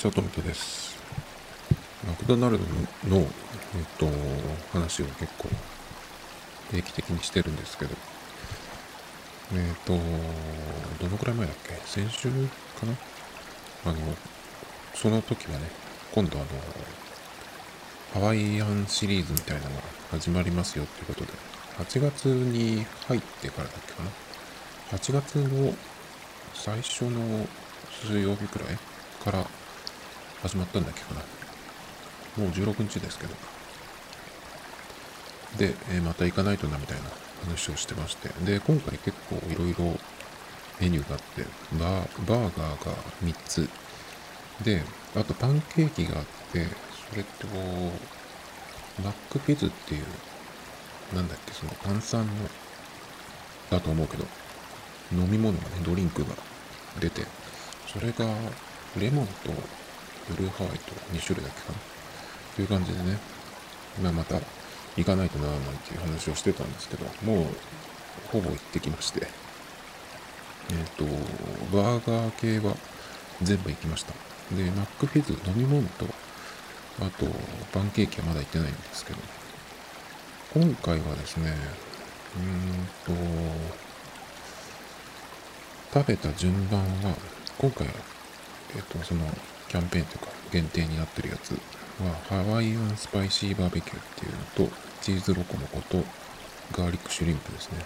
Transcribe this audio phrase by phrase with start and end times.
[0.00, 0.96] ちは、トミトです。
[2.08, 2.64] マクドナルド
[3.14, 3.26] の、えっ
[3.98, 4.08] と、
[4.72, 5.50] 話を結構
[6.70, 7.94] 定期的にしてるんですけど、
[9.52, 9.92] えっと、
[11.04, 11.74] どのくらい前だっけ？
[11.84, 13.92] 先週かな？
[13.92, 13.98] あの、
[14.94, 15.66] その時はね、
[16.14, 16.46] 今度あの、
[18.14, 19.82] ハワイアンシリーズみたいなのが
[20.12, 21.32] 始まりますよっていうことで、
[21.76, 24.10] 8月に入ってからだっけかな
[24.96, 25.74] ?8 月の
[26.54, 27.46] 最初の
[28.02, 28.78] 水曜日くらい
[29.22, 29.46] から
[30.42, 31.20] 始まったんだっけかな。
[32.42, 33.34] もう16日ですけど。
[35.58, 37.10] で、え、また行かないとなみたいな
[37.44, 38.28] 話をしてまして。
[38.44, 39.98] で、今回結構いろいろ
[40.80, 41.44] メニューがあって、
[41.78, 43.68] バーバーガーが3つ。
[44.62, 44.82] で、
[45.14, 46.66] あとパンケーキがあって、
[47.10, 47.46] それと、
[49.02, 50.06] マックフィズっていう、
[51.14, 52.48] なんだっけ、その炭酸の、
[53.70, 54.24] だと思うけど、
[55.12, 56.34] 飲み物がね、ドリンクが
[56.98, 57.26] 出て、
[57.92, 58.24] それが
[58.96, 59.52] レモンと
[60.36, 61.78] ブルーハワイと2種類だけかな。
[62.56, 63.18] という感じでね、
[64.02, 64.40] まあ、また
[64.96, 67.46] 行かないとなーなんていう話をしてたんですけど、もう
[68.32, 69.26] ほぼ行ってきまして、
[70.70, 71.04] えっ、ー、と、
[71.76, 72.76] バーガー系は
[73.42, 74.12] 全部行きました。
[74.54, 76.06] で、マックフィズ飲み物と、
[77.00, 77.26] あと
[77.72, 79.18] パンケーキはまだ行ってないんですけど、
[80.54, 81.54] 今回はですね、
[82.36, 83.22] うーんと、
[85.92, 87.14] 食べた順番は、
[87.58, 87.92] 今回は、
[88.74, 89.26] えっ、ー、と、その、
[89.70, 91.58] キャンペーンとか、限定になってるやつは、
[92.28, 94.32] ハワイアンスパイシーバーベキューっていう
[94.64, 96.04] のと、チーズロコモコと、
[96.72, 97.78] ガーリックシュリンプですね。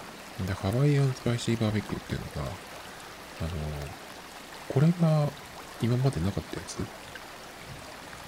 [0.46, 2.50] で、ハワイアンスパイシーバーベキューっていうのが、
[3.40, 3.50] あの、
[4.68, 5.28] これが
[5.82, 6.78] 今までなかったやつ？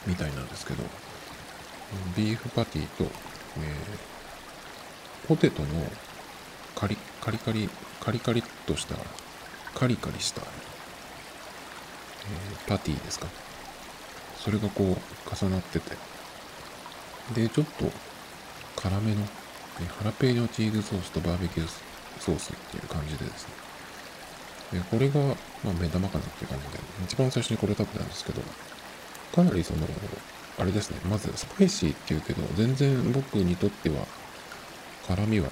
[0.07, 0.83] みたいなんですけど、
[2.17, 5.69] ビーフパティと、えー、ポテトの
[6.75, 8.97] カリカリカリ、カリカリっとした
[9.75, 10.43] カリカリした、
[12.67, 13.27] パティですか？
[14.39, 15.97] それがこう重なってて。
[17.35, 17.91] で、ちょっと
[18.81, 19.27] 辛めの、ね、
[19.99, 21.69] ハラペーニョチーズソースとバーベキュー
[22.21, 23.55] ソースっていう感じでですね。
[24.79, 25.21] で、これが、
[25.65, 28.43] まあ、目玉かなっていう感じで、一番最初にこれ食べたんですけど、
[29.35, 29.87] かなりその、
[30.59, 34.07] あれですね、まずスパイシーっていうけど、全然僕にとっては、
[35.07, 35.51] 辛みは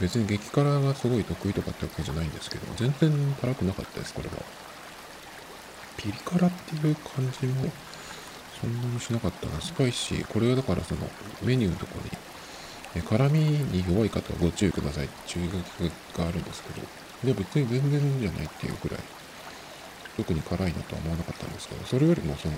[0.00, 4.34] 別に激辛がすごい得意とかってわけじゃないんですけど、全然辛くなかったです、これは。
[5.96, 7.70] ピリ辛っていう感じも
[8.60, 9.60] そんなにしなかったな。
[9.60, 10.26] スパイシー。
[10.26, 11.08] これはだからその
[11.42, 12.10] メニューのとこに、
[12.96, 16.86] え辛みに弱い方はご注意ください注意書きがあるんですけど、
[17.24, 19.00] で別に全然じゃないっていうくらい、
[20.16, 22.54] 特に辛いなとは思わなかったんですけど、それよりもその、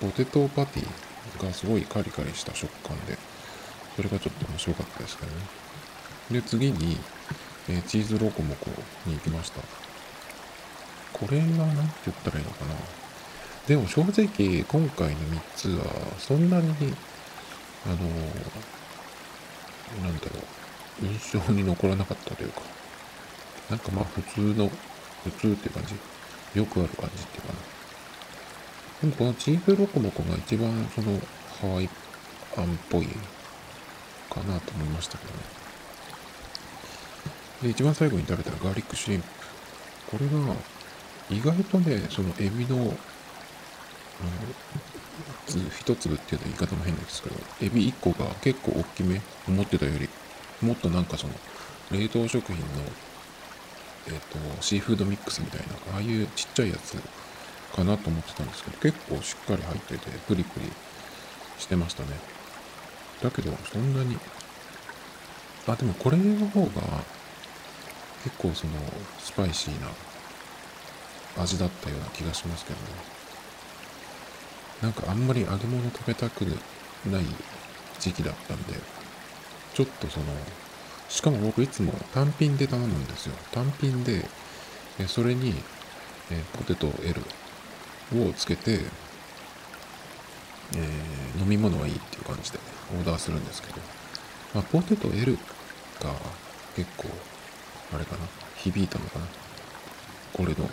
[0.00, 3.16] ポテトパティがすごいカリカリした食感で、
[3.96, 5.38] それがちょっと面白かったですけどね。
[6.30, 6.98] で、次に、
[7.68, 8.70] え、チーズロコモコ
[9.06, 9.87] に行きました。
[11.20, 12.74] これは何て言ったらいいのかな。
[13.66, 15.84] でも正直、今回の3つは、
[16.18, 16.66] そんなに、
[17.86, 17.96] あの、
[20.02, 20.40] なんだろ
[21.02, 22.62] う、印象に残らなかったというか、
[23.70, 24.70] なんかまあ普通の、
[25.24, 25.94] 普通っていう感じ。
[26.58, 27.58] よくある感じっていうかな。
[29.02, 31.20] でもこのチーズロコモコが一番その
[31.60, 31.88] ハワイ
[32.56, 33.06] アンっぽい
[34.30, 35.38] かなと思いましたけどね。
[37.62, 39.26] で、一番最後に食べたガーリックシュリンプ。
[40.10, 40.54] これが、
[41.30, 42.90] 意外とね、そのエビの、あの、
[45.78, 50.08] 一粒っていうと言い方も変なんですけど、エビ1個が結構大きめ、思ってたより、
[50.66, 51.34] もっとなんかその、
[51.90, 52.64] 冷凍食品の、
[54.08, 54.18] えっ、ー、
[54.56, 56.96] と、シーフードミックスみたいな、ああいうちっちゃいやつ
[57.74, 60.72] かなと思ってたんですけど、結構しっかり入ってて、プリプリ
[61.58, 62.10] してましたね。
[63.22, 64.18] だけど、そんなに、
[65.66, 67.04] あ、でもこれの方が、
[68.24, 68.72] 結構その
[69.20, 69.88] スパイシーな
[71.36, 72.86] 味だったような気がしますけどね。
[74.82, 76.42] なんかあんまり揚げ物食べたく
[77.10, 77.24] ない
[77.98, 78.74] 時期だったんで、
[79.74, 80.26] ちょっとその、
[81.08, 83.34] しかも僕いつも単品で頼むんですよ。
[83.52, 84.28] 単品で、
[85.06, 85.54] それに、
[86.52, 87.22] ポテト L
[88.28, 88.80] をつけて、
[90.74, 92.58] えー、飲み物はいいっていう感じで
[92.98, 93.80] オーダーするんですけど、
[94.54, 95.38] まあ、ポテト L
[96.00, 96.12] が
[96.76, 97.08] 結構
[97.94, 98.18] あれかな？
[98.56, 99.26] 響いたのかな？
[100.34, 100.68] これの、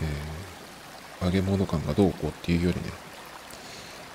[0.00, 2.88] えー、揚げ物感がどうこうっていうよりね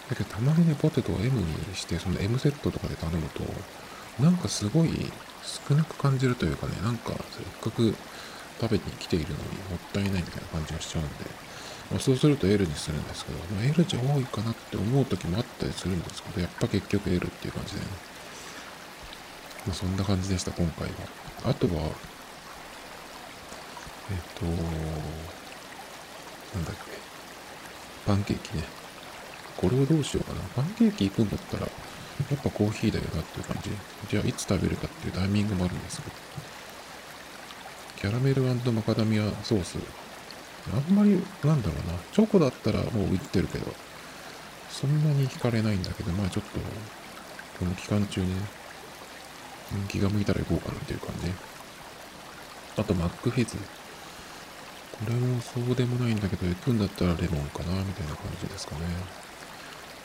[0.09, 3.44] だけどたまにねポテトを M にしてその M セットとかで頼むと
[4.21, 5.12] なんかすごい
[5.44, 7.95] 少なく感じるというかねなんかせっかく
[8.59, 11.12] 食べに来ているのにもったいないみたいな感じがしちゃうんで、
[11.91, 17.88] まあ、そうすると L にするんですけど、まあ、L じゃ多いかなって思う時もあったりするんですけどやっぱ結局 L っていう感じでね
[19.68, 20.94] まあ、そんな感じでした、今回は。
[21.44, 21.73] あとは、
[24.09, 24.45] えっ、と、
[26.55, 26.81] なんだっけ
[28.05, 28.63] パンケーキね。
[29.57, 30.41] これをどうしようかな。
[30.55, 31.69] パンケーキ行くんだったら、や
[32.35, 33.69] っぱコーヒーだよなっていう感じ。
[34.09, 36.15] じゃあ、いつ食べるかっていうタイミングもあるんですけど。
[37.97, 39.77] キャラメルマカダミアソース。
[40.73, 41.97] あんまり、なんだろうな。
[42.11, 43.73] チョコだったらもう売ってるけど、
[44.69, 46.59] そんなに惹かれないんだけど、まあちょっと、
[47.59, 48.41] この期間中にね、
[49.89, 51.31] 気が向いたら行こうかなっていう感じ。
[52.77, 53.57] あと、マックフェズ。
[54.99, 58.81] これもそうでもないんだけど、行くんだったらレモンかな、みたいな感じですかね。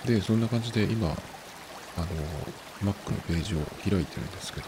[0.04, 2.06] で、そんな感じで今、あの、
[2.82, 3.58] Mac のページを
[3.88, 4.66] 開いてるんですけど、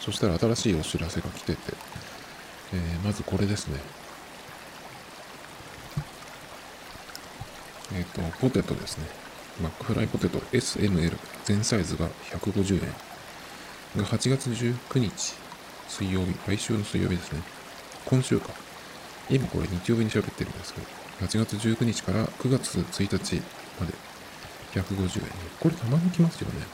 [0.00, 1.74] そしたら新しいお知らせが来てて、
[2.72, 3.78] えー、まずこれですね。
[7.94, 9.04] えっ、ー、と、ポテトですね。
[9.60, 15.34] マックフライポテト SML 全サイズが150円が8月19日
[15.88, 17.42] 水曜日、来週の水曜日ですね。
[18.06, 18.71] 今週か。
[19.30, 20.86] 今これ日曜日に喋ってるんですけど、
[21.26, 23.42] 8月19日から9月1日
[23.80, 23.94] まで
[24.72, 25.28] 150円。
[25.60, 26.66] これたまに来ますよね。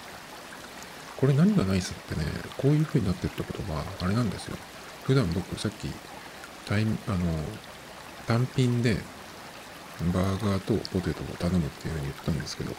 [1.17, 2.25] これ何がナイスってね、
[2.57, 4.57] こういう風になってるってことは、あれなんですよ。
[5.05, 5.89] 普段僕さっき、
[6.67, 7.17] タイム、あの、
[8.27, 8.97] 単品で
[10.13, 12.73] バーガーとポテトを頼むっていう風に言ったんですけど、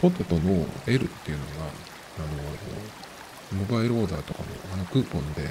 [0.00, 1.66] ポテトの L っていうのが、
[2.18, 2.22] あ
[3.54, 5.48] の、モバイルオーダーとかのあのクーポンで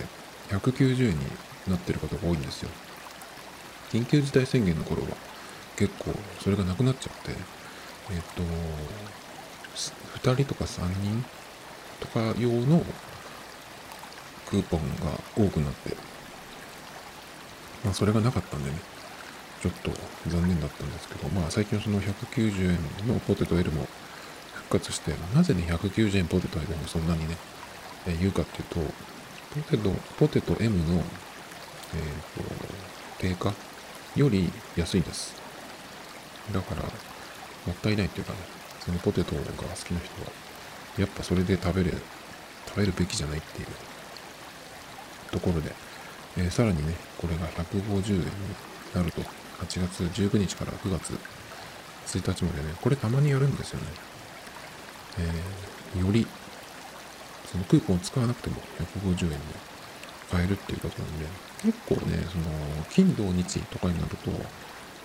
[0.50, 1.26] 190円に
[1.68, 2.70] なってることが多いんですよ。
[3.94, 5.10] 緊急事態宣言の頃は
[5.76, 7.32] 結構それがなくなっちゃって、
[8.12, 8.42] えっ、と、
[10.18, 11.24] 2人とか3人
[12.00, 12.84] とか用の
[14.48, 15.96] クーポンが多くなって、
[17.86, 18.78] まあそれがなかったんでね、
[19.62, 19.92] ちょっと
[20.28, 23.88] 残念だったんですけど、まあ最近はその190円のポテト L も
[24.54, 27.38] 復活して、なぜね190円ポテト L もそんなにね、
[28.08, 28.80] え言うかっていうと、
[29.54, 31.04] ポテト、ポテト M の、えっ、
[32.44, 33.54] と、定価
[34.16, 35.36] より安いです。
[36.52, 36.88] だから、も
[37.72, 38.40] ったいないっていうかね、
[38.86, 40.32] そのポテトが好きな人は、
[40.98, 41.98] やっぱそれで食べる、
[42.68, 43.68] 食べるべきじゃないっていう
[45.32, 45.72] ところで、
[46.38, 48.26] えー、さらにね、これが150円に
[48.94, 51.18] なると、8月19日から9月
[52.20, 53.88] 1日までね、これたまにやるんですよね。
[55.20, 56.28] えー、より、
[57.52, 59.38] そのクーポンを使わなくても150円で
[60.32, 61.26] 買えるっていうことなんで、
[61.64, 62.44] 結構ね、その、
[62.92, 64.32] 金土日とかになると、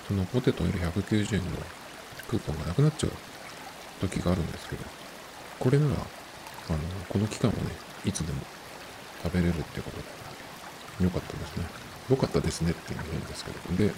[0.09, 1.51] そのポテトより190円の
[2.29, 3.13] クーポンがなくなっちゃう
[4.01, 4.85] 時があるんですけど、
[5.61, 6.79] これなら、あの、
[7.09, 7.63] この期間はね、
[8.05, 8.41] いつでも
[9.23, 10.03] 食べれるってことで、
[11.05, 11.65] 良かったですね。
[12.11, 13.77] 良かったですねっていうの変ですけど。
[13.77, 13.93] で、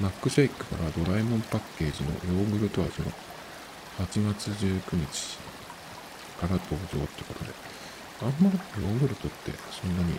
[0.00, 3.12] マックシェイクからドラえもんパッケージのヨーグルト味の
[3.98, 5.38] 8月19日
[6.40, 7.52] から登場ってことで、
[8.22, 10.18] あんまりヨーグルトってそんなに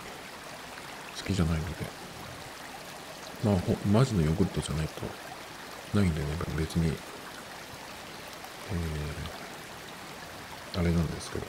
[1.16, 1.74] 好きじゃないので、
[3.44, 3.56] まあ、
[3.88, 5.02] マジのヨーグルトじゃないと
[5.98, 6.26] ないんでね、
[6.56, 6.88] 別に
[8.72, 11.44] えー、あれなんですけど、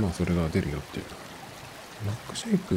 [0.00, 1.04] まあそれが出るよっていう。
[2.04, 2.74] マックシェイク、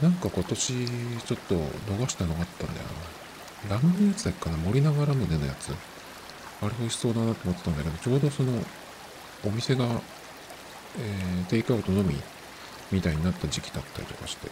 [0.00, 2.86] なんか今年ちょっと逃したのがあったんだよ
[3.68, 3.76] な。
[3.76, 4.56] ラムのやつだっけかな？
[4.56, 5.72] 森永ラムネのやつ。
[6.62, 8.52] あれ美味しそうだなと思ってたんだけど、ちょうどその、
[9.44, 9.84] お店が、
[10.98, 12.14] えー、テイクアウトのみ
[12.90, 14.48] みたいになった時期だったりとかして、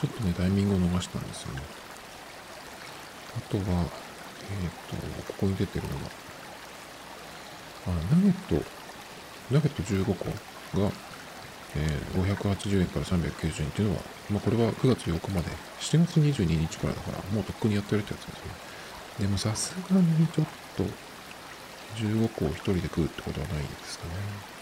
[0.00, 1.62] ちょっとね、タイミングを逃したんですよね。
[3.36, 6.06] あとは、えっ、ー、と、ここに出てるのが、
[7.86, 8.64] あ、ナゲット、
[9.50, 10.24] ナゲット15個
[10.80, 10.92] が、
[11.76, 18.50] えー、580円から390円っていうのは、まあこれは9月8日まで、7月22日からだから、もうとっくにやってるってやつですね。
[19.20, 20.46] でもさすがにちょっ
[20.76, 20.84] と、
[21.96, 24.55] 15個を1人で食うってことはないですかね。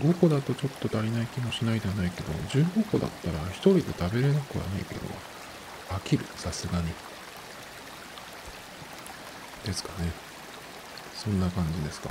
[0.00, 5.00] 5個だとちょっと足りない気もしないではないけど、15個だったら1人で食べれなくはないけど、
[5.90, 6.92] 飽きる、さすがに。
[9.64, 10.10] ですかね。
[11.14, 12.10] そんな感じですか。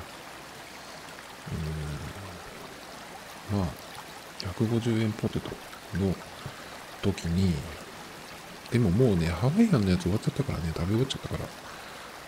[3.52, 3.60] うーん。
[3.60, 3.68] まあ、
[4.40, 5.50] 150円ポテト
[5.98, 6.16] の
[7.02, 7.54] 時に、
[8.72, 11.46] でももうね、ハワイアンのやつ終わっちゃったからね、食べ終わっちゃったから、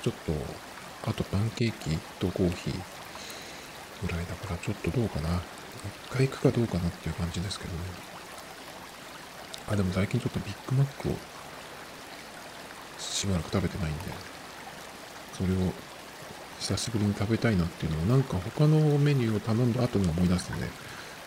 [0.04, 2.95] ちょっと、あとパンケーキとコーヒー
[4.02, 5.42] ぐらいだから、ちょっとどうかな。
[6.12, 7.80] 一回行くかどうかなっていう感じですけどね。
[9.68, 11.12] あ、でも最近ちょっとビッグマックを
[13.00, 14.02] しばらく食べてないんで、
[15.34, 15.74] それを
[16.60, 20.68] 久しぶりに食べたいなっていうのをなんか他のメニューを頼んだ後に思い出すんで、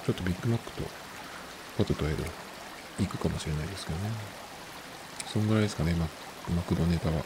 [0.07, 0.89] ちょっとビッグマックと
[1.77, 2.25] ポテトエド
[2.99, 4.11] 行くかもしれないですけどね。
[5.27, 6.09] そんぐらいですかね、マ
[6.55, 7.23] マクドネタは。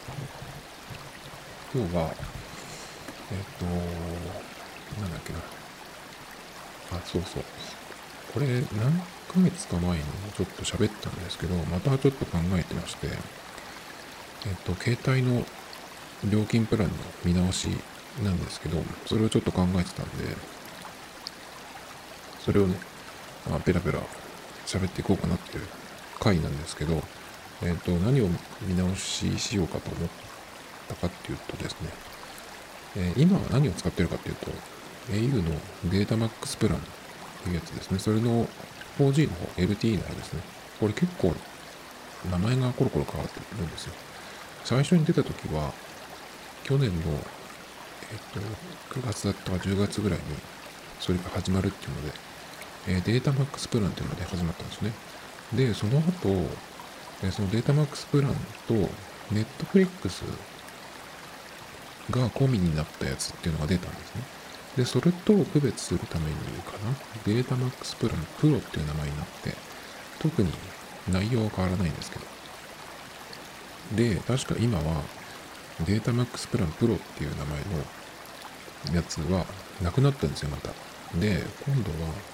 [1.73, 2.13] 今日は、
[3.31, 3.65] えっ、と、
[5.01, 5.39] なんだっけな。
[6.97, 7.43] あ、そうそう。
[8.33, 10.03] これ何ヶ月か前に
[10.35, 15.45] ちょっと喋ったんですけど、またちょっと考えてまして、えっと、携帯の
[16.29, 16.93] 料金プランの
[17.25, 17.69] 見直し
[18.23, 20.35] なんですけど、それをちょっと考えてたんで、
[22.43, 22.75] それをね、
[23.49, 23.99] まあ、ペラペラ
[24.65, 25.67] 喋っていこうかなっていう
[26.19, 27.01] 回なんですけど、
[27.61, 28.27] えっ、と、何を
[28.61, 30.09] 見直ししようかと思っ
[30.89, 31.89] たかっていうとですね、
[32.95, 34.51] え、今は何を使ってるかっていうと、
[35.11, 35.51] au の
[35.91, 36.81] データマックスプランっ
[37.43, 37.99] ていうやつですね。
[37.99, 38.47] それの
[38.97, 40.41] 4G の方、LTE の方ですね。
[40.79, 41.33] これ結構
[42.29, 43.93] 名前がコロコロ変わってるんですよ。
[44.63, 45.73] 最初に出た時は、
[46.63, 46.95] 去年の、
[48.11, 48.19] えっ、
[48.93, 50.23] と、9月だったか10月ぐらいに
[50.99, 52.13] それが始まるっていうので、
[52.87, 54.91] え、データマックスプランっていうので始まったんですね。
[55.53, 56.29] で、その後、
[57.23, 58.35] え、そのデータマックスプラン
[58.67, 58.73] と、
[59.31, 60.23] ネットフリックス
[62.11, 64.21] が込みになったやつっていうのが出たんですね。
[64.77, 66.95] で、それと区別するためにかな、
[67.25, 69.55] データマックスプランプロっていう名前になって、
[70.19, 70.51] 特に
[71.11, 72.25] 内容は変わらないんですけど。
[73.95, 75.03] で、確か今は、
[75.85, 77.59] データマックスプランプロっていう名前
[78.91, 79.45] のやつは
[79.81, 80.69] なくなったんですよ、また。
[81.19, 81.91] で、今度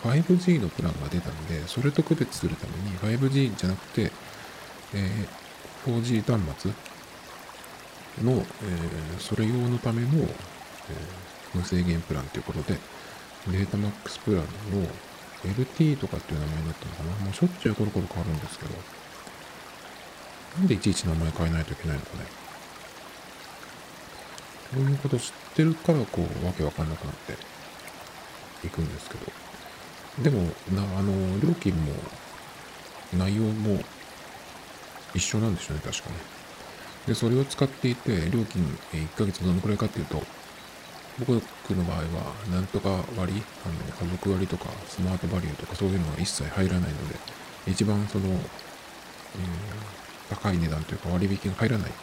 [0.09, 4.11] は 5G のプランが出たので、それと区別するために 5G じゃなくて、
[4.93, 6.71] えー、4G 端末
[8.23, 10.27] の、えー、それ用のための、えー、
[11.53, 12.77] 無制限プランということで、
[13.47, 14.87] データマックスプランの
[15.43, 18.71] LTE とかっていう名前になったのかなもうしょっちゅうコロコロ変わるんですけど、
[20.57, 22.25] なんでいちいち名前変えないといけないのかね。
[24.73, 27.33] そういうこと知ってるから、こう、わけわかんなくなって
[28.67, 30.23] いくんですけど。
[30.23, 31.93] でも、な、あの、料金も、
[33.17, 33.81] 内容も
[35.15, 36.38] 一緒なんでしょうね、確かね。
[37.05, 40.29] で、それを使っていて、料金1ヶ月どのくらいかっていうと、
[41.17, 47.21] 僕の場合は、なんとか割、あの、家族割とか、スマートバリューとかそういうのは一切入らないので、
[47.65, 48.51] 一番その、
[49.35, 51.99] うん、高い値段というか割引が入らない、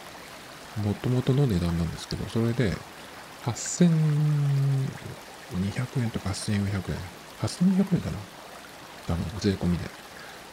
[0.75, 2.85] もともとの値段なんですけど、それで、
[3.39, 8.29] 8200円とか8400円、8200円かな
[9.05, 9.91] 多分、税込みで。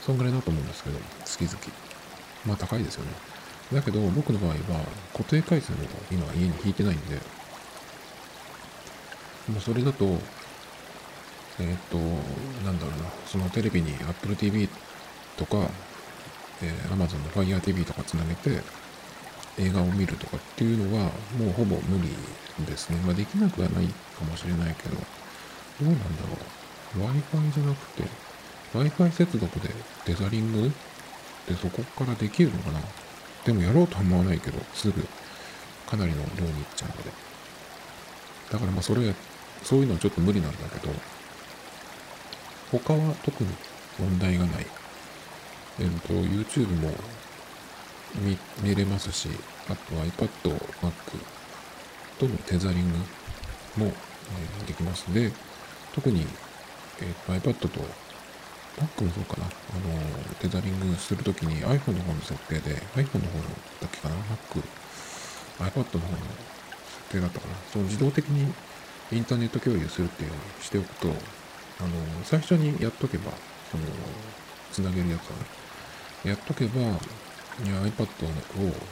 [0.01, 1.59] そんぐらいだと思うんですけど、月々。
[2.45, 3.23] まあ高いですよね。
[3.73, 4.57] だけど、僕の場合は
[5.13, 5.79] 固定回線を
[6.11, 7.17] 今家に引いてないんで、
[9.49, 10.05] もうそれだと、
[11.61, 11.97] えっ、と、
[12.65, 14.69] なんだろうな、そのテレビに Apple TV
[15.37, 15.69] とか、
[16.63, 18.63] えー、Amazon の Fire TV とかつなげて
[19.59, 22.09] 映画を見るとかっていうのはもうほぼ無理
[22.65, 22.99] ですね。
[23.05, 25.03] まあできなくはないかもしれないけど、ど
[25.83, 26.65] うなんだろう。
[27.01, 28.05] Wi-Fi じゃなくて、
[28.73, 29.69] Wi-Fi 接続で
[30.07, 30.71] デザリングっ
[31.47, 32.81] てそこからできるのかな
[33.45, 35.07] でもやろうとは思わないけど、すぐ
[35.87, 37.11] かなりの量に行っちゃうので。
[38.51, 39.15] だからまあそれ、
[39.63, 40.93] そういうのはちょっと無理なんだけど、
[42.71, 43.51] 他は特に
[43.99, 44.67] 問題がない。
[45.81, 46.91] えっ、と、YouTube も
[48.15, 49.29] 見見れますし、
[49.69, 50.29] あと iPad、
[50.81, 50.93] Mac
[52.19, 52.99] とのテザリング
[53.85, 55.33] も、えー、できますので、
[55.95, 56.27] 特に、
[57.01, 57.69] えー、iPad と
[58.79, 63.45] Mac もそうかな、あの、テザリングするときに iPhone の方の設定で、iPhone の方の
[63.81, 64.63] だっけかな、Mac、
[65.59, 66.19] iPad の方の
[66.89, 68.53] 設定だったかな、その自動的に
[69.13, 71.89] インターネット共有するっていうのにしておくと、あの、
[72.25, 73.31] 最初にやっとけば、
[73.71, 73.85] その、
[74.73, 75.45] つなげるやつはね、
[76.25, 76.81] やっとけば、
[77.63, 78.17] iPad を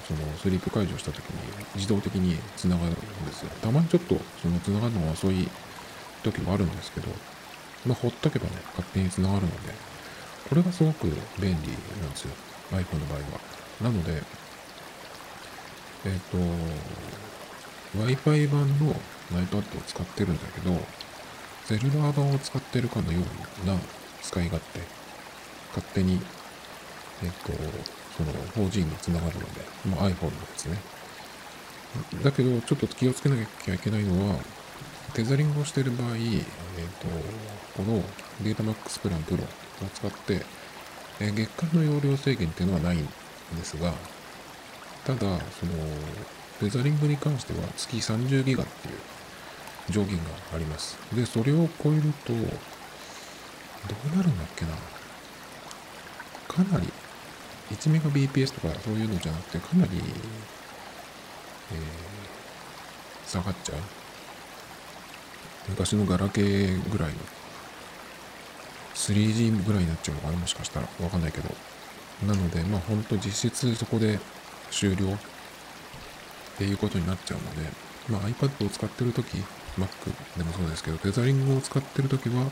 [0.07, 1.41] そのスリープ解除した時に
[1.75, 2.95] 自動的につながるん
[3.27, 3.51] ですよ。
[3.61, 5.49] たまにちょっとそのつながるのが遅い
[6.23, 7.09] 時もあるんですけど、
[7.87, 9.75] まあ、ほっとけばね、勝手につながるので、
[10.49, 11.07] これがすごく
[11.41, 11.69] 便利
[12.01, 12.35] なんですよ。
[12.71, 13.25] iPhone の場合は。
[13.83, 14.23] なので、
[16.05, 16.39] えっ、ー、と、
[17.99, 18.95] Wi-Fi 版の
[19.33, 20.79] iPad を使ってるんだけど、
[21.65, 23.77] セルラー版を使ってるかのような
[24.21, 24.81] 使い勝手、
[25.75, 26.21] 勝手に、
[27.23, 27.53] えっ、ー、と、
[28.17, 28.33] その
[28.69, 30.79] 4G につながるので、まあ、iPhone のですね。
[32.23, 34.37] だけど、ちょっと気をつけなきゃいけないのは、
[35.15, 37.07] テザリングをしている場合、えっ、ー、と、
[37.77, 38.03] この
[38.43, 39.47] データマックスプランプロを
[39.93, 40.41] 使って、
[41.21, 43.93] えー、月間の容量制限っていうのはないんですが、
[45.05, 45.73] ただ、その、
[46.61, 48.95] テザリングに関しては月30ギガっていう
[49.91, 50.23] 上限が
[50.55, 50.97] あります。
[51.15, 52.39] で、それを超えると、ど
[54.15, 54.71] うなるんだっけな。
[56.49, 56.89] かなり
[57.71, 59.91] 1メガ BPS とかそういうのじゃなくて、かなり、
[61.73, 64.02] えー、下がっちゃう。
[65.69, 67.19] 昔のガラケーぐらいの
[68.95, 70.37] 3G ぐらいになっちゃうのかな？
[70.37, 70.89] もしかしたら。
[71.01, 71.49] わかんないけど。
[72.27, 74.21] なので、まあほんと実質そこで
[74.71, 75.19] 終了っ
[76.59, 77.69] ていうことになっちゃうので、
[78.09, 79.37] まあ iPad を使ってるとき、
[79.79, 79.89] Mac
[80.37, 82.51] でもそうですけど、テザリングを使ってるときは、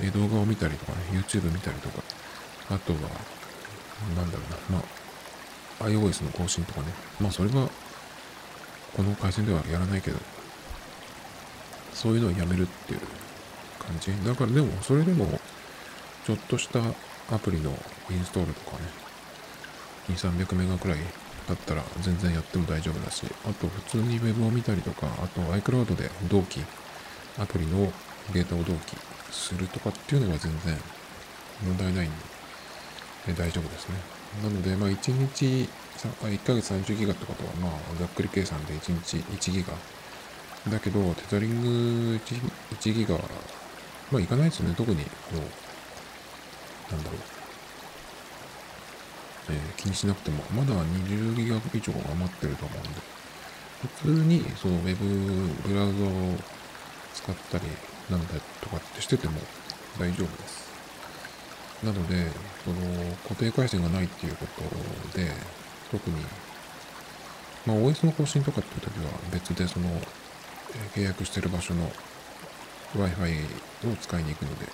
[0.00, 2.02] え動画を見たりとかね、YouTube 見たりとか、
[2.70, 2.98] あとは、
[4.14, 4.84] なんだろうな、ま
[5.80, 6.88] あ、iOS の更新とかね。
[7.18, 7.68] まあそれは、
[8.94, 10.18] この回線ではやらないけど、
[11.96, 13.00] そういうのをやめるっていう
[13.80, 14.12] 感じ？
[14.24, 15.26] だからでも、それでも、
[16.26, 16.80] ちょっとした
[17.34, 17.70] アプリの
[18.10, 18.82] インストールとかね、
[20.10, 20.98] 2、300メガくらい
[21.48, 26.60] だったら全然やっても大丈夫だし、あと普通に Web を見たりとか、あと iCloud で同期、
[27.38, 27.90] アプリの
[28.34, 28.96] データを同期
[29.30, 30.76] するとかっていうのは全然
[31.64, 32.10] 問題ないん
[33.26, 33.94] で大丈夫ですね。
[34.42, 39.72] なので、まあ1日、1ヶ月30ギガとかとは、まあざっくり計算で1日1ギガ。
[40.70, 41.68] だけど、テザリング
[42.16, 42.40] 1,
[42.80, 43.20] 1ギガは、
[44.10, 44.74] まあいかないですよね。
[44.76, 47.20] 特に、こう、なんだろう。
[49.48, 52.88] えー、気にしなくても、まだ20ギガ以上余ってると思うんで、
[53.82, 56.34] 普通にその Web ブラウザを
[57.14, 57.64] 使ったり
[58.10, 59.40] なんだとかってしてても
[59.98, 60.66] 大丈夫です。
[61.84, 62.26] なので、
[62.64, 62.76] その
[63.28, 65.30] 固定回線がないっていうことで、
[65.90, 66.16] 特に、
[67.66, 69.88] まあ OS の更新とかっていう時は別でその、
[70.94, 71.90] 契約してる場所の
[72.94, 74.66] Wi-Fi を使いに行くので、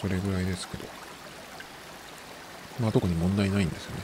[0.00, 0.84] それぐらいですけど、
[2.80, 4.02] まあ特に問題ないんですよね。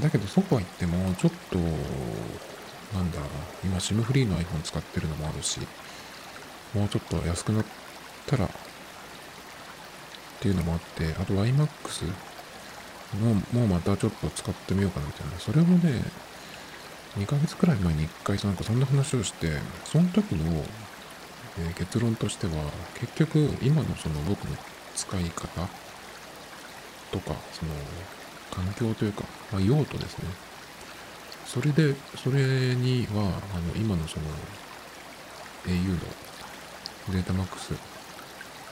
[0.00, 5.60] だけどそうは言っても、ちょっと、なんだろうな、今 SIM フリーの iPhone 使ってるのもあるし、
[6.74, 7.64] もうちょっと安くなっ
[8.26, 8.48] たら、っ
[10.40, 12.12] ていうのもあって、あと YMAX
[13.20, 15.38] のもうまたちょっと使ってみようかなみたいな。
[15.38, 16.02] それもね、
[17.16, 19.52] 2ヶ月くらい前に1回なんかそんな話をして、
[19.84, 20.64] その時の、
[21.58, 22.52] え、結論としては、
[22.94, 24.56] 結局今のその僕の
[24.94, 25.68] 使い方
[27.10, 27.72] とか、その、
[28.50, 30.24] 環境というか、まあ、用途ですね。
[31.44, 34.26] それで、それには、あの、今のその、
[35.66, 35.98] au の
[37.12, 37.74] データマックス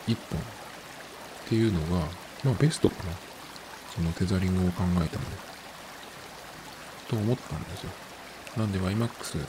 [0.07, 0.43] 1本っ
[1.49, 2.07] ていうのが、
[2.43, 3.13] まあベストかな。
[3.95, 5.37] そのテザリングを考えたもの。
[7.09, 7.91] と思ったんですよ。
[8.57, 9.47] なんで YMAX、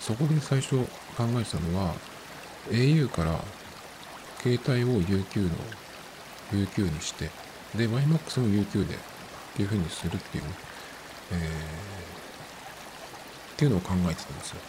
[0.00, 0.76] そこで最初
[1.16, 1.94] 考えてたのは、
[2.70, 3.40] au から
[4.42, 5.50] 携帯を UQ の
[6.52, 7.30] UQ にして、
[7.74, 8.98] で、YMAX も UQ でっ
[9.56, 10.44] ていう風にするっていう、
[11.32, 11.38] えー、
[13.54, 14.60] っていうのを考えてたんですよ。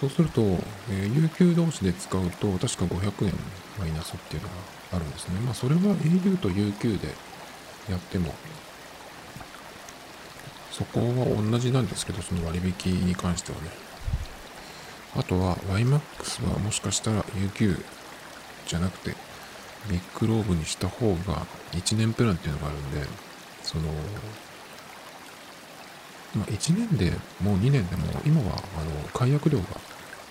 [0.00, 0.42] そうすると、
[0.90, 3.32] えー、UQ 同士で使うと、確か500円
[3.78, 4.54] マイナスっていうのが
[4.92, 5.40] あるんですね。
[5.40, 7.08] まあ、それは au と UQ で
[7.88, 8.34] やっても、
[10.76, 13.70] そこは同じなんですけど、その割引に関してはね。
[15.16, 17.80] あとは YMAX はもしかしたら UQ
[18.66, 19.14] じゃなくて
[19.88, 23.06] ビッグローブにした方が1年プランっていうのがあるんで、
[23.62, 23.84] その、
[26.34, 29.66] まあ1年でもう2年でも今はあの解約料が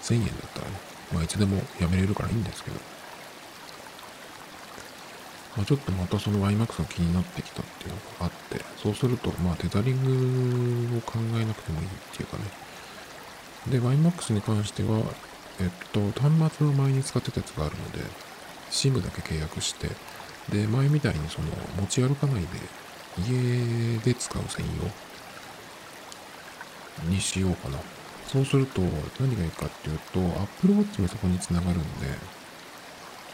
[0.01, 0.73] 1000円だったらね、
[1.13, 2.77] まあいつでもやめれるからいいんですけど、
[5.56, 12.44] まあ、ちょっとまたその YMAX が気になってきたっていうのがあって、そうすると、まあテザリングを考えなくてもいいっていうかね。
[13.70, 15.04] で、YMAX に関しては、
[15.60, 18.00] えっと、端末の前に使ってたやつがあるので、
[18.72, 19.89] SIM だけ契約して、
[20.50, 22.48] で、前みたいにその持ち歩かないで、
[23.20, 24.66] 家で使う専
[27.04, 27.78] 用にしようかな。
[28.28, 28.82] そうすると、
[29.20, 32.08] 何がいいかっていうと、Apple Watch もそこにつながるんで、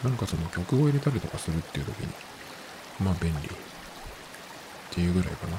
[0.04, 2.14] なんかその曲を入れたりとかするっていう時に、
[3.02, 3.52] まあ便利っ
[4.92, 5.58] ていうぐらいかな。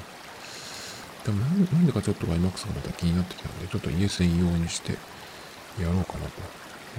[1.23, 4.93] でもなんでかちょっと YMAX がまた気になってきたんで、ちょっと家専用にして
[5.79, 6.31] やろうかなと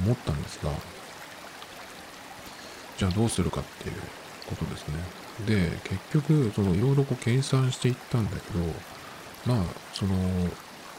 [0.04, 0.70] 思ったんですが、
[2.96, 3.96] じゃあどうするかっていう
[4.46, 4.94] ことですね。
[5.46, 8.64] で、結局、そのいろいろこう計算していったんだけど、
[9.46, 10.14] まあ、その、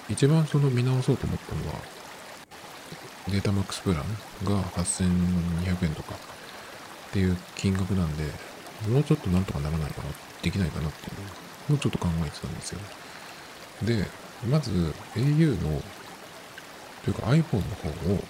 [0.09, 1.75] 一番その見直そうと思ったのは、
[3.29, 8.23] データマックスプランが8200円とかっていう金額なんで、
[8.89, 10.09] もうちょっとなんとかならないかな、
[10.41, 11.13] できないかなってい
[11.69, 12.79] うのをちょっと考えてたんですよ。
[13.83, 14.05] で、
[14.49, 14.71] まず
[15.15, 15.81] au の、
[17.03, 18.23] というか iPhone の方を、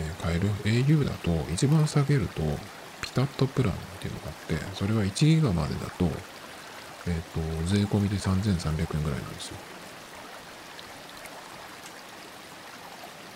[0.00, 0.48] えー、変える
[0.86, 2.42] ？au だと一番下げると
[3.00, 6.06] ピタッとプランっていうのがあって、それは1ギガまでだと、
[7.06, 9.56] えっ、ー、と、税込みで3300円ぐらいなんですよ。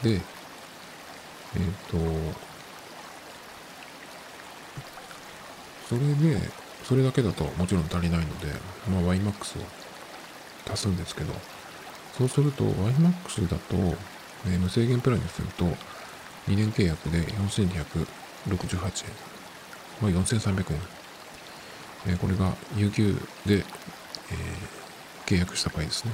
[0.02, 0.20] で、
[1.56, 2.44] えっ、ー、と、
[5.88, 6.40] それで、
[6.82, 8.46] それだけだともちろん足りないので、
[8.90, 9.64] まあ、YMAX を
[10.70, 11.32] 足すんですけど、
[12.16, 13.76] そうすると YMAX だと、
[14.46, 15.64] え、無制限プランにすると、
[16.48, 19.34] 2年契約で4268円。
[20.00, 20.80] まあ、4300円。
[22.06, 23.64] えー、これが UQ で、えー、
[25.26, 26.12] 契約した場合ですね。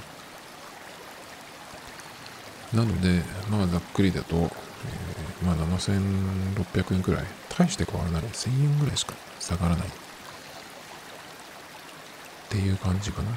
[2.74, 4.46] なので、まあ、ざっくりだと、えー、
[5.44, 7.24] まあ、7600円くらい。
[7.48, 8.22] 大して変わらない。
[8.22, 9.88] 1000円ぐらいしか下がらない。
[9.88, 9.90] っ
[12.48, 13.30] ていう感じかな。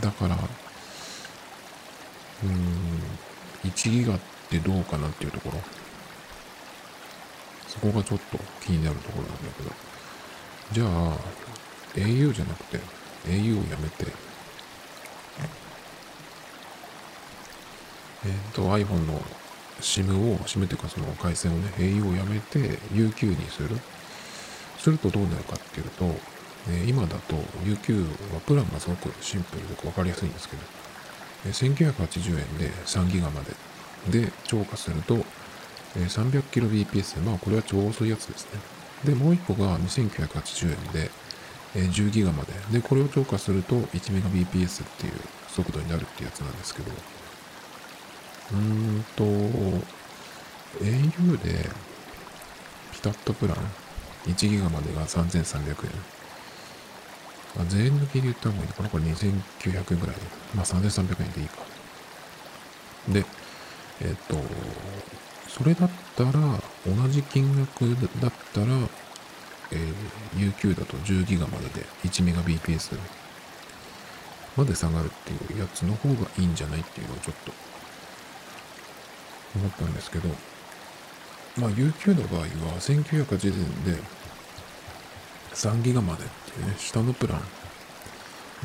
[0.00, 5.60] だから、うーん、1ギガってどうかなっていうところ。
[7.68, 9.70] そこがちょっと気になるところなんだけど。
[10.72, 11.16] じゃあ、
[11.94, 12.80] au じゃなくて、
[13.26, 14.06] au をやめて、
[18.26, 19.20] えっ、と、iPhone の
[19.80, 22.58] SIM を、SIM っていうかその回線をね、au をやめて
[22.92, 23.78] UQ にする。
[24.80, 26.06] するとどうなるかっていうと、
[26.68, 28.02] え今だと UQ
[28.34, 30.62] はプランがすごくシンプルで分かりやすいんですけど、
[31.46, 33.42] え1980円で3ギガま
[34.10, 35.16] でで超過すると、
[35.96, 38.60] え 300kbps まあこれは超遅いやつですね。
[39.04, 41.10] で、もう一個が2980円で、
[41.74, 42.52] え10ギガまで。
[42.72, 45.12] で、これを超過すると 1Mbps っていう
[45.48, 46.90] 速度になるってやつなんですけど、
[48.52, 49.82] うんと、au
[51.42, 51.68] で
[52.92, 53.56] ピタッとプラン
[54.26, 55.92] 1ギガまでが3300円。
[57.58, 58.88] あ、税抜きで言った方がいいのかな？
[58.88, 60.16] これ2900円ぐらい。
[60.54, 61.56] まあ3300円でいいか。
[63.08, 63.24] で、
[64.02, 64.36] えっ、と、
[65.48, 66.32] それだったら、
[66.86, 67.84] 同じ金額
[68.20, 68.66] だったら、
[69.72, 72.98] えー、UQ だと10ギガまでで 1Mbps
[74.56, 77.52] まで下がるっていうやつの方がいいんじゃないっていうのをちょっと
[79.56, 80.28] 思ったんですけど、
[81.58, 82.46] まあ UQ の場合は
[82.80, 84.00] 1980円で
[85.52, 87.40] 3ギガまでっていうね、下のプラン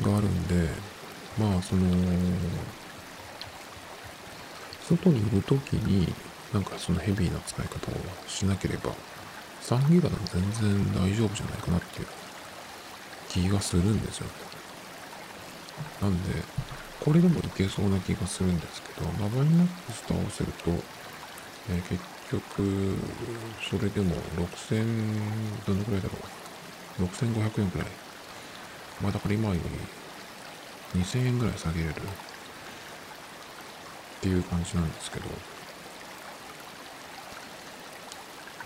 [0.02, 0.68] があるんで、
[1.38, 1.84] まあその、
[4.88, 6.12] 外にいるときに
[6.54, 7.94] なんかそのヘビーな使い方を
[8.28, 8.92] しなければ
[9.62, 12.06] 3ギガでも全然大丈夫じゃないかなっていう
[13.28, 14.32] 気がするんですよね。
[16.00, 16.42] なんで、
[17.00, 20.70] これでもいけそうな気がするんですけど、マバイマックスと合わせると、
[21.70, 22.96] えー、結局、
[23.70, 26.14] それでも6000、どのくらいだろ
[27.00, 27.86] う？6500円くらい。
[29.02, 29.54] まあだから今よ
[30.94, 31.94] り2000円ぐらい下げれるっ
[34.22, 35.26] ていう感じなんですけど、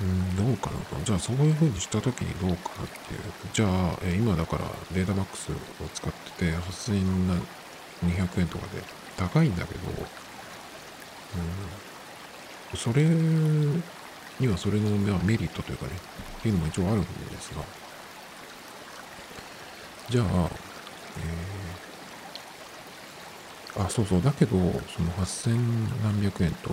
[0.01, 1.05] うん、どうかなと。
[1.05, 3.21] じゃあそういう風にした時にどうかなっていう。
[3.53, 5.55] じゃあ、えー、今だからデータマックスを
[5.93, 7.29] 使ってて8000円
[8.05, 8.83] 200円とかで
[9.17, 9.81] 高いんだけど、
[12.73, 15.93] うん、それにはそれのメリットというかね、
[16.39, 17.09] っていうのも一応あるんで
[17.41, 17.63] すが、
[20.09, 20.51] じゃあ、
[23.77, 26.73] えー、あ、そうそう、だけど、その8000何百円と、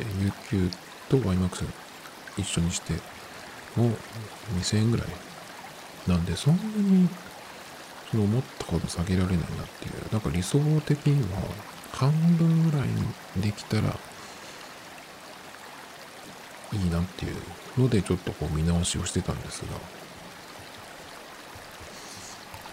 [0.00, 0.70] えー、UQ
[1.08, 1.66] と YMAX
[2.38, 2.94] 一緒にして
[3.76, 3.90] も
[4.56, 5.06] 2000円ぐらい。
[6.06, 7.08] なんで、そんなに
[8.18, 9.46] 思ったほど下げられないなっ
[9.80, 10.12] ていう。
[10.12, 11.40] なんか理想的には
[11.92, 13.02] 半分ぐらいに
[13.42, 13.96] できたら
[16.72, 17.36] いいなっていう
[17.78, 20.02] のでちょっとこう見直しをしてたんですが。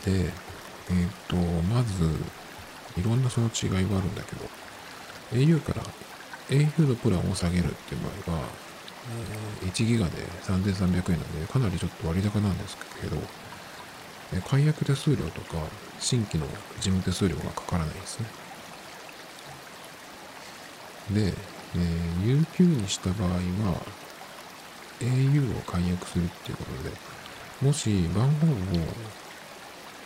[0.06, 1.36] で、えっ、ー、と、
[1.74, 2.04] まず、
[2.98, 4.46] いろんなその違いはあるんだけど、
[5.34, 5.84] au から
[6.50, 8.44] au のプランを下げるっていう場合は、
[9.62, 13.18] 1ギガで3300円なんで、かなりちょっと割高なんですけど、
[14.48, 15.58] 解約手数料とか
[16.00, 16.46] 新規の
[16.80, 18.28] 事務手数料がかからないですね。
[21.12, 21.34] で、
[21.76, 23.40] えー、UQ にした場合は
[25.00, 26.92] au を解約するっていうことで、
[27.62, 28.48] もし番号
[28.80, 28.86] を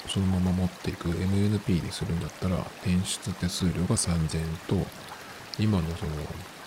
[0.07, 4.85] そのまま持っていく MNP にするんだったら、転出手数料が3000円と、
[5.59, 6.11] 今のその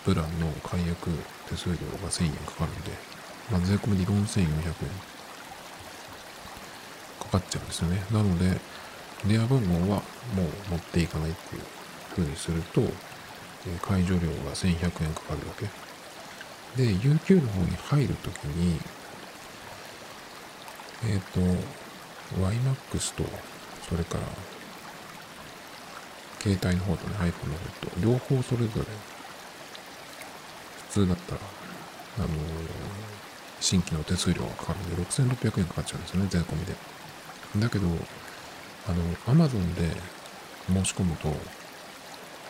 [0.05, 1.11] プランの解約
[1.49, 2.91] 手数料が1000円かかるんで、
[3.51, 5.16] まあ、税込みで4400円
[7.27, 8.05] かかっちゃうんですよね。
[8.11, 8.59] なので、
[9.27, 10.03] 電話番号は
[10.35, 11.63] もう持っていかないっていう
[12.15, 12.83] 風にすると、
[13.83, 15.67] 解除料が1100円かかるわけ。
[16.77, 18.79] で、UQ の方に入るときに、
[21.05, 21.41] えっ、ー、と、
[22.39, 23.25] YMAX と、
[23.89, 24.25] それから、
[26.41, 28.85] 携帯の方とね、iPhone の方と、両方それぞれ、
[30.89, 31.41] 普通だったら、
[32.19, 32.31] あのー、
[33.61, 36.75] 新規の手数料がかかるんで、6600円かかっちゃうんですよね、税込みで。
[37.61, 39.91] だけど、あの、アマゾンで
[40.69, 41.33] 申し込むと、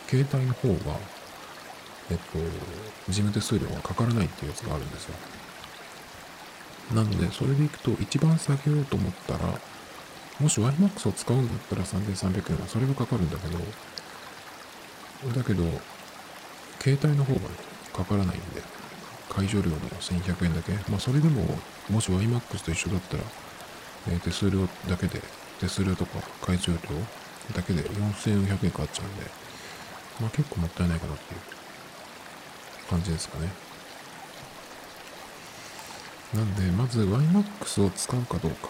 [0.07, 0.97] 携帯の方が、
[2.09, 2.37] えっと、
[3.09, 5.15] 事務手数料がかからないっていうやつがあるんですよ。
[6.93, 9.59] なので、それでいくと、一番下げようと思ったら、
[10.39, 13.59] もし YMAX を使うんだったら3300円はそれがかかるんだけど、
[15.33, 15.63] だけど、
[16.79, 17.41] 携帯の方が、
[17.93, 18.61] かからないんで、
[19.29, 20.73] 解除料の1100円だけ。
[20.89, 21.43] まあ、それでも、
[21.89, 23.23] もし YMAX と一緒だったら、
[24.09, 25.21] え手数料だけで、
[25.59, 26.79] 手数料とか会場料
[27.55, 29.23] だけで4400円かかっちゃうんで、
[30.21, 31.39] まあ結構もったいないかなっていう
[32.89, 33.49] 感じですかね。
[36.33, 38.69] なんで、まず YMAX を使うかどうか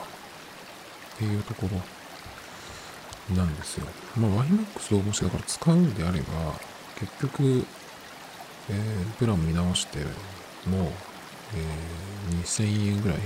[1.16, 3.88] っていうところなんですよ。
[4.16, 6.54] まあ、YMAX をもしだから使うんであれば、
[7.00, 7.66] 結局、
[8.70, 10.00] えー、プラン見直して
[10.70, 10.92] も、
[11.56, 13.18] えー、2000円ぐらい、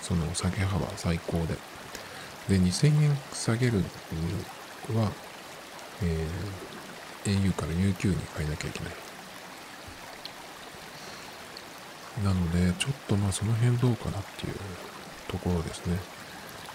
[0.00, 1.56] その下げ幅最高で。
[2.48, 3.78] で、2000円下げる
[4.94, 5.12] は、
[6.02, 8.94] えー、au から UQ に変えなきゃいけない。
[12.24, 14.54] なので、ちょっとまあその辺どうかなっていう
[15.28, 15.98] ところですね。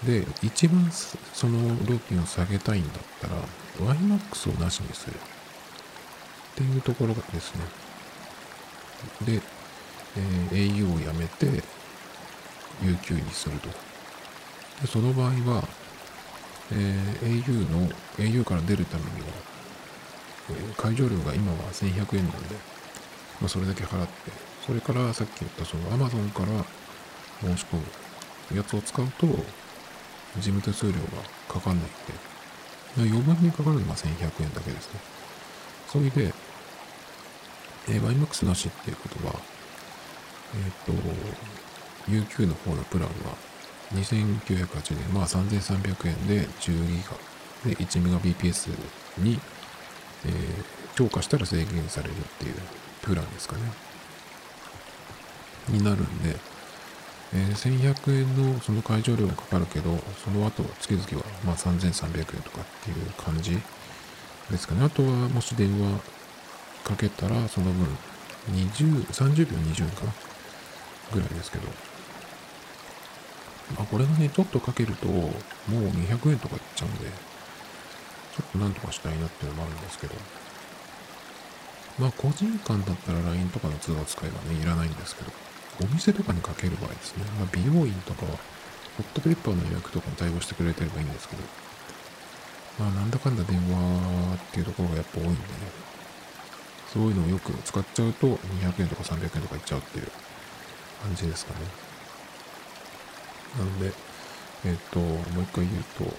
[0.04, 0.90] で、一番
[1.32, 5.16] その料金を下げたいんだったら、YMAX をなしにする。
[5.16, 5.18] っ
[6.56, 7.64] ていうところがですね。
[9.26, 9.42] で、
[10.16, 11.62] えー、au をやめて、
[12.82, 13.68] UQ にすると。
[14.80, 15.68] で、その場合は、
[16.72, 19.26] えー、au の、au から出るためには、
[20.50, 22.54] えー、会場料が今は1100円なんで、
[23.40, 24.12] まあ、それだけ払って、
[24.66, 26.64] それからさっき言ったその Amazon から
[27.40, 30.98] 申し込むやつを使うと、事務手数料が
[31.48, 35.00] かかんないんで、余分にかかるのが1100円だけですね。
[35.86, 36.34] それで、
[37.88, 39.34] えー、YMAX なしっていうことは、
[40.54, 41.02] えっ、ー、と、
[42.08, 43.36] UQ の方のプランは
[43.92, 48.70] 2980円、まあ3300円で10ギガで 1Mbps
[49.18, 49.38] に、
[50.24, 50.64] えー、
[50.94, 52.54] 超過したら制限されるっていう
[53.02, 53.62] プランですかね。
[55.68, 56.36] になるんで、
[57.34, 63.58] えー、1100円のその会場料がかかるけど、その後月々はまあ3300円とかっていう感じ
[64.50, 64.84] ですかね。
[64.84, 66.00] あとはもし電話
[66.84, 67.86] かけたらその分
[68.52, 70.12] 20、30秒20円かな
[71.12, 71.95] ぐらいですけど。
[73.74, 75.30] まあこれがね、ちょっとかけるともう
[75.70, 77.10] 200円とかいっちゃうんで、
[78.36, 80.14] ちょっとなんとかしたいなっていうのもあるんですけど。
[81.98, 85.32] まあ個人間だったら LINE とかの通話使えばね、いらないんですけど。
[85.82, 87.24] お店とかにかける場合ですね。
[87.38, 88.38] まあ、美容院とかは、ホ
[89.00, 91.42] ットペッパーの予約とかも対応してくれてればいいんですけど、
[92.78, 95.36] まあ、なんだかんだ電話っていうところがやっぱ多いんでね、
[96.92, 100.10] そういうのをよく使っちゃうと、200円とか300円とかいっちゃうっていう
[101.02, 101.85] 感じですかね。
[103.58, 103.92] なので、
[104.64, 106.16] えっ、と、もう一回言うと、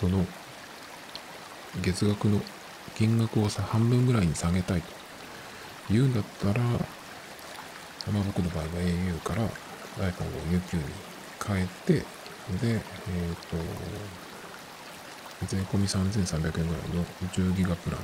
[0.00, 0.24] その、
[1.82, 2.40] 月額の
[2.96, 4.88] 金額をさ、半分ぐらいに下げたいと
[5.90, 6.78] 言うんだったら、ま
[8.20, 9.42] あ、僕の場合は au から
[9.98, 10.82] iPhone を UQ に
[11.46, 12.04] 変えて、で、
[12.72, 13.56] えっ、ー、と、
[15.46, 18.00] 税込み3300円ぐらいの10ギガプラン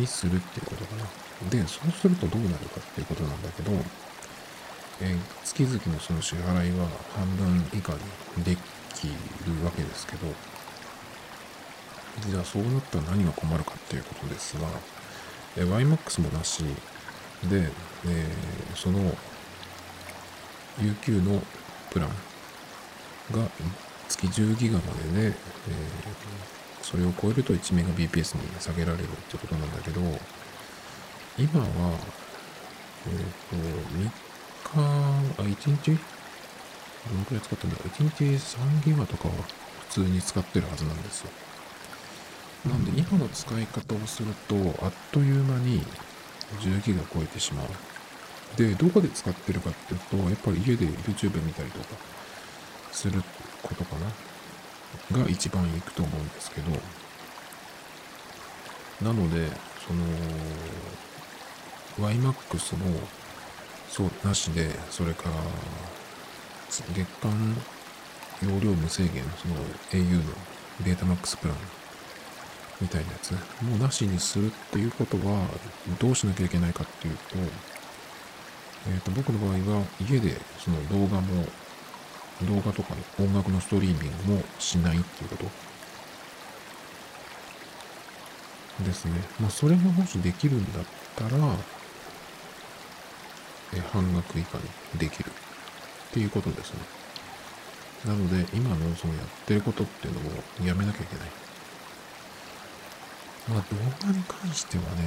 [0.00, 1.50] にするっていうことかな。
[1.50, 3.72] で、そうするとどうなるかっていうことなんだけど、
[5.00, 7.92] え、月々のその支払いは半分以下
[8.36, 8.56] にで
[8.94, 10.26] きるわけですけど、
[12.28, 14.68] じゃあそうなったら何が困るかっていうことですが、
[15.56, 16.64] え、YMAX もなし、
[17.48, 17.68] で、
[18.06, 18.98] えー、その
[20.78, 21.42] UQ の
[21.90, 22.08] プラン
[23.32, 23.48] が
[24.08, 24.82] 月10ギガま
[25.14, 25.34] でで、えー、
[26.82, 30.00] それを超えると 1Mbps に下げられるってことなんだけど、
[31.38, 31.66] 今は、
[33.06, 34.14] えっ、ー、と、
[34.64, 35.98] 3日、あ、1日
[37.10, 39.34] どのくらい使ってんだろう ?1 日3ギガとかは
[39.88, 41.30] 普通に使ってるはずなんですよ。
[42.66, 45.82] なんで今の使い方をすると、あっという間に
[46.60, 47.66] 10ギガ超えてしまう。
[48.56, 51.86] で、どこで使ってるかっていうと、やっぱり家で YouTube 見たりとか
[52.92, 53.22] する
[53.62, 53.96] ことか
[55.10, 56.70] なが一番いくと思うんですけど、
[59.02, 59.48] なので、
[59.86, 60.04] その、
[62.08, 63.00] YMAX も、
[63.94, 65.34] そう、なしで、それから、
[66.68, 67.30] 月間
[68.42, 69.54] 容量無制限、その
[69.92, 70.34] au の
[70.84, 71.56] ベータマックスプラン
[72.80, 73.30] みたいなやつ、
[73.62, 75.46] もうなしにするっていうことは、
[76.00, 77.36] どうしなきゃいけないかっていうと、
[78.88, 81.44] えっ、ー、と、僕の場合は家でその動画も、
[82.42, 85.44] 動画とかの音楽のストリーミングもしないっていうこと
[88.82, 89.12] ですね。
[89.40, 91.56] まあ、それがもしできるんだったら、
[93.80, 94.64] 半額以下に
[94.98, 96.80] できるっていうことですね。
[98.06, 101.28] なので、今のそのやってることっていうのをやめなきゃいけない。
[103.48, 105.04] まあ動画に関してはね、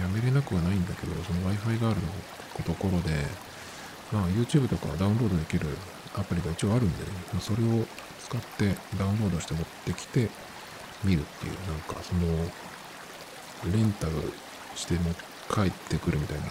[0.00, 3.14] やめれなくはないんだけど、その Wi-Fi があるのところで、
[4.12, 5.66] まあ YouTube とかダウンロードできる
[6.16, 7.84] アプリが一応あるんでね、まあ、それを
[8.24, 10.28] 使ってダウンロードして持ってきて
[11.04, 12.22] 見るっていう、なんかその、
[13.72, 14.12] レンタル
[14.74, 15.12] しても
[15.52, 16.46] 帰ってくるみたいな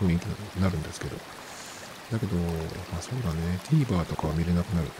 [0.00, 1.16] 雰囲気になるんですけど、
[2.12, 4.92] だけど、まあそうだね、TVer とかは見れなくなるね。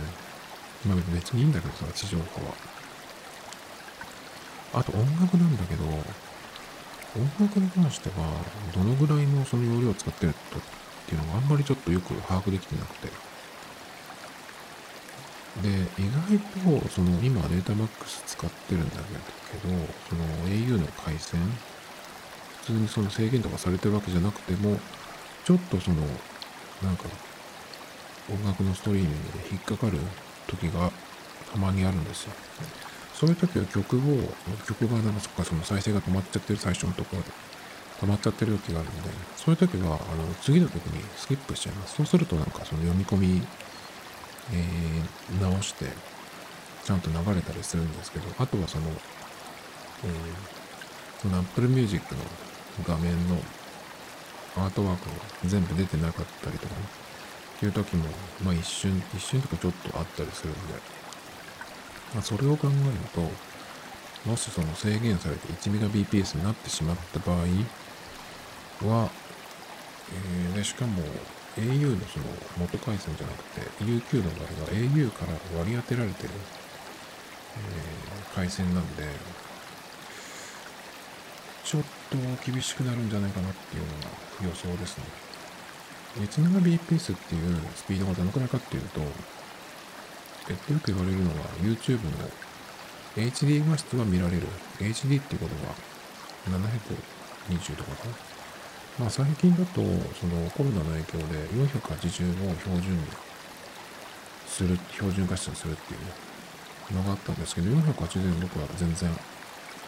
[0.87, 2.55] まあ別にいいんだけどさ、地上波は。
[4.73, 5.95] あと音楽なんだけど、音
[7.41, 10.63] 楽に関しては、どのぐらいのその容量を使ってるとっ
[11.07, 13.31] ていうのがあんまりちょっとよく把握できてなくて。
[15.63, 16.39] で意外
[16.81, 19.75] とその今データマックス使ってるんだけど
[20.09, 21.41] その au の回線
[22.61, 24.79] 普通にその制限とかされてるわけじゃなくても
[25.45, 25.97] ちょっとその
[26.83, 27.05] なんか
[28.31, 29.99] 音楽のストリーミングで引っかかる
[30.47, 30.91] 時が
[31.53, 32.33] たまにあるんですよ。
[33.15, 34.01] そういう時は曲を
[34.67, 37.29] 曲がなんかその再生が止まっちゃってる最初のところで
[38.01, 41.97] 止まっちゃってる時があるのでそういう時はあの次の曲にスキップしちゃいます。
[41.97, 43.43] そうするとなんかその読み込み
[44.53, 45.87] えー、直して
[46.85, 52.21] ちゃんと流れたりするんですけどあとはその、えー、その Apple Music の
[52.87, 53.37] 画面の
[54.57, 57.01] アートワークが全部出てなかったりとかね。
[57.63, 58.07] いう時も、
[58.43, 60.59] まあ一瞬、一瞬とかちょっとあったりするんで、
[62.15, 62.75] まあそれを考える
[63.13, 63.31] と、
[64.29, 69.11] もしその制限されて 1Mbps になってしまった場合は、
[70.13, 71.03] えー、でしかも
[71.57, 72.25] au のその
[72.59, 76.31] 元回線じゃなくて UQ の場合は au から割り当てられてる、
[77.57, 79.05] えー、回線なんで
[82.11, 85.05] と厳しくなるんじゃないかなっていうのが予想ですね。
[86.17, 89.01] 17bps っていうスピードがどのくらいかっていうと、
[90.51, 92.11] えっと、よく言われるのは YouTube の
[93.17, 94.47] HD 画質は見られる。
[94.79, 95.75] HD っていうことは
[96.49, 98.15] 720とかかな。
[98.99, 99.81] まあ最近だと、
[100.19, 103.05] そのコロナの影響で480を標準に
[104.47, 105.97] する、標準化質にするってい
[106.93, 109.11] うのがあったんですけど、480僕は全然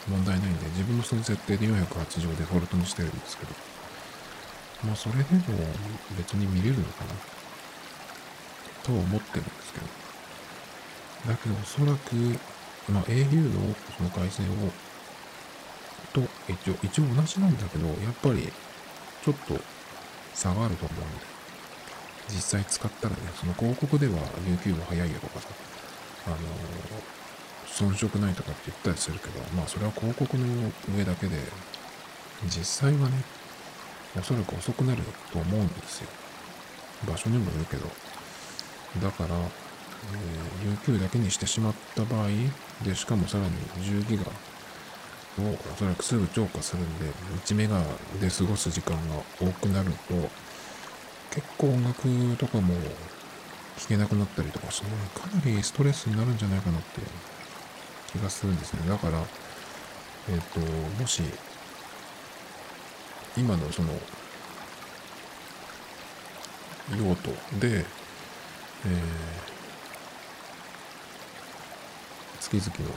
[0.09, 3.53] 問題ないんで、自分のその設定で480でフォルトにしてるんですけど、
[4.85, 5.31] まあそれでも
[6.17, 7.15] 別に見れるのかな。
[8.83, 9.87] とは思ってるんですけど、
[11.33, 12.17] だけどおそらく、
[12.91, 14.71] まあ au のその回線を
[16.13, 18.53] と一応、一応同じなんだけど、やっぱり
[19.25, 19.59] ちょっと
[20.35, 21.25] 差があると思うんで、
[22.29, 24.15] 実際使ったらね、その広告では
[24.47, 25.49] UQ が早いよとかさ、
[26.27, 26.37] あの
[27.67, 30.45] 遜色ないとかって言ったりするけど、まあそれは広告の
[30.97, 31.37] 上だけで、
[32.45, 33.25] 実際はね、
[34.19, 36.09] おそらく遅くなると思うんですよ。
[37.07, 37.87] 場所にもよるけど。
[39.01, 42.29] だから、えー、UQ だけにしてしまった場合、
[42.85, 44.25] で、しかもさらに10ギガ
[45.45, 47.07] をおそらくすぐ超過するんで、
[47.45, 47.81] 1メガ
[48.21, 50.15] で過ごす時間が多くなると、
[51.31, 52.75] 結構音楽とかも
[53.79, 57.01] 聴けなくなったりとかしてね、かなりストレスになるんじゃないかなって
[58.13, 58.89] 気がするんですね。
[58.89, 59.19] だから、
[60.31, 60.61] えっ、と、
[61.01, 61.23] もし、
[63.37, 63.89] 今のその、
[66.99, 67.85] 用途で、えー、
[72.41, 72.95] 月々の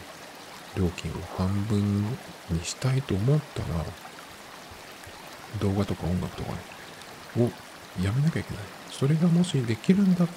[0.76, 2.02] 料金を半分
[2.50, 3.86] にしたいと思ったら、
[5.62, 6.52] 動画とか音楽とか、
[7.38, 7.52] を
[8.02, 8.64] やめなきゃいけない。
[8.92, 10.28] それがもしできるんだっ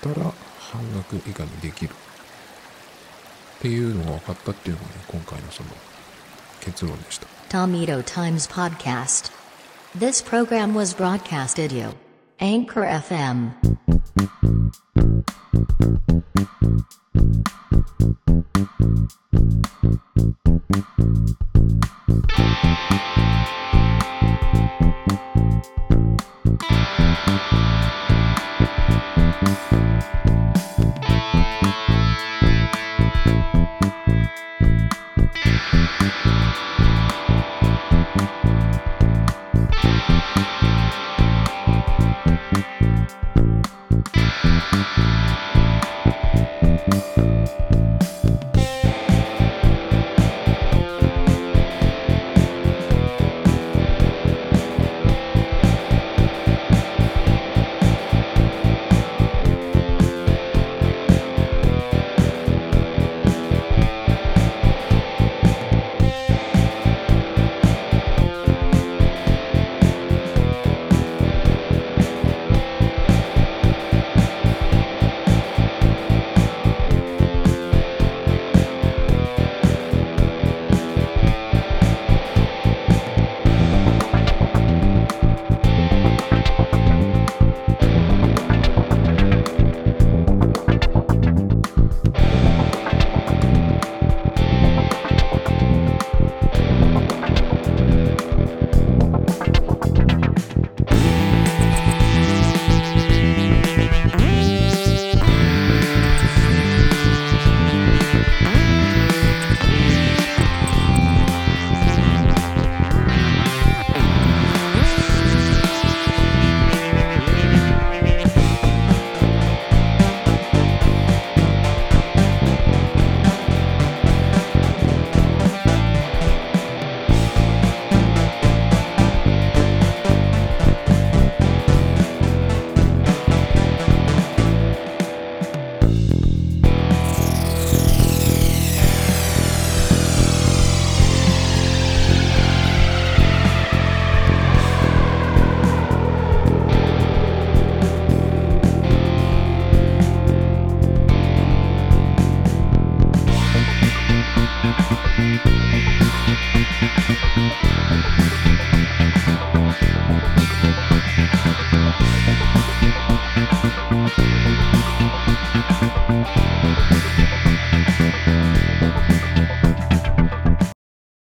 [0.00, 1.94] たら、半額以下にできる。
[3.64, 5.70] っていうのが分かったっていうのがね、今回のその
[6.60, 7.26] 結論でした。
[7.48, 9.32] Tomito Times Podcast
[9.98, 11.94] This program was broadcasted you
[12.40, 13.54] Anchor FM